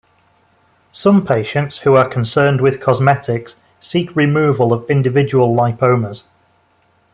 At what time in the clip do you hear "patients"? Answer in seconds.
1.27-1.77